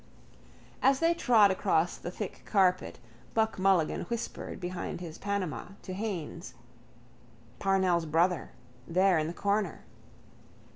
[0.81, 2.97] As they trod across the thick carpet
[3.35, 6.55] Buck Mulligan whispered behind his Panama to Haines:
[7.59, 8.49] —Parnell's brother.
[8.87, 9.81] There in the corner.